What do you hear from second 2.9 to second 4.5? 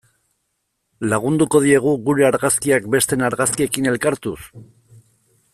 besteen argazkiekin elkartuz?